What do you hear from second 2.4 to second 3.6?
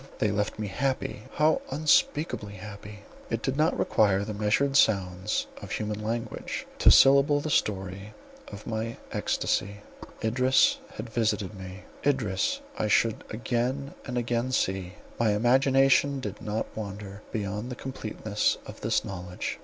happy. It did